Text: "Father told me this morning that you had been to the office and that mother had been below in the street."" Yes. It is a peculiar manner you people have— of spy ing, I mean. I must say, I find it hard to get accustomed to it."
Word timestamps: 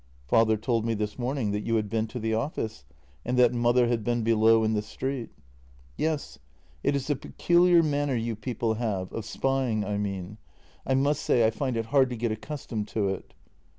"Father 0.31 0.57
told 0.57 0.83
me 0.83 0.95
this 0.95 1.19
morning 1.19 1.51
that 1.51 1.59
you 1.63 1.75
had 1.75 1.87
been 1.87 2.07
to 2.07 2.17
the 2.17 2.33
office 2.33 2.85
and 3.23 3.37
that 3.37 3.53
mother 3.53 3.85
had 3.87 4.03
been 4.03 4.23
below 4.23 4.63
in 4.63 4.73
the 4.73 4.81
street."" 4.81 5.29
Yes. 5.95 6.39
It 6.81 6.95
is 6.95 7.07
a 7.11 7.15
peculiar 7.15 7.83
manner 7.83 8.15
you 8.15 8.35
people 8.35 8.73
have— 8.73 9.13
of 9.13 9.25
spy 9.25 9.69
ing, 9.69 9.85
I 9.85 9.99
mean. 9.99 10.39
I 10.87 10.95
must 10.95 11.21
say, 11.21 11.45
I 11.45 11.51
find 11.51 11.77
it 11.77 11.85
hard 11.85 12.09
to 12.09 12.17
get 12.17 12.31
accustomed 12.31 12.87
to 12.87 13.09
it." 13.09 13.35